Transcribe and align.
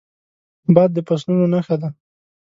باد 0.75 0.89
د 0.93 0.97
فصلونو 1.07 1.45
نښه 1.53 1.75
ده 1.81 1.89